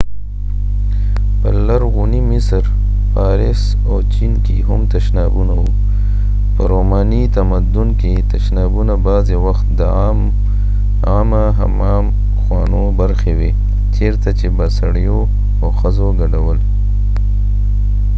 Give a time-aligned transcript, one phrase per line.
[1.39, 2.63] په لرغوني مصر
[3.13, 5.65] فارس او چین کې هم تشنابونه و
[6.53, 9.81] په روماني تمدن کې تشنابونه بعضې وخت د
[11.09, 12.05] عامه حمام
[12.41, 13.49] خونو برخې وې
[13.95, 15.19] چیرته چې به سړیو
[15.61, 16.59] او ښځو ګډ ول